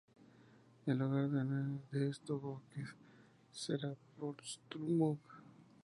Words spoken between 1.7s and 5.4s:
de esto buques será Portsmouth.